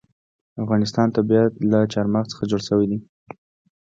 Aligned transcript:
د 0.53 0.55
افغانستان 0.63 1.07
طبیعت 1.17 1.51
له 1.71 1.79
چار 1.93 2.05
مغز 2.13 2.27
څخه 2.31 2.43
جوړ 2.51 2.61
شوی 2.67 2.85
دی. 2.91 2.99